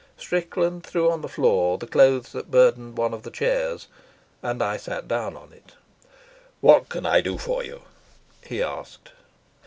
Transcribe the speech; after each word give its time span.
Strickland 0.17 0.83
threw 0.83 1.11
on 1.11 1.21
the 1.21 1.29
floor 1.29 1.77
the 1.77 1.85
clothes 1.85 2.31
that 2.31 2.49
burdened 2.49 2.97
one 2.97 3.13
of 3.13 3.21
the 3.21 3.29
chairs, 3.29 3.85
and 4.41 4.59
I 4.63 4.75
sat 4.75 5.07
down 5.07 5.37
on 5.37 5.53
it. 5.53 5.73
"What 6.59 6.89
can 6.89 7.05
I 7.05 7.21
do 7.21 7.37
for 7.37 7.63
you?" 7.63 7.83
he 8.43 8.63
asked. 8.63 9.11